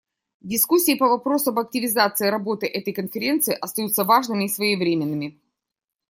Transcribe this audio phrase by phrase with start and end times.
[0.41, 5.39] Дискуссии по вопросу об активизации работы этой Конференции остаются важными и своевременными.